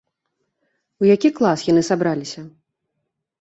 У 1.03 1.07
які 1.15 1.31
клас 1.41 1.67
яны 1.67 1.83
сабраліся? 1.91 2.41